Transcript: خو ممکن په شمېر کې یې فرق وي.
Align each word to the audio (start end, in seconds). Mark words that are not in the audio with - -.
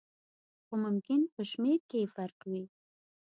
خو 0.65 0.73
ممکن 0.85 1.19
په 1.33 1.41
شمېر 1.51 1.79
کې 1.89 1.97
یې 2.01 2.07
فرق 2.15 2.39
وي. 2.49 2.63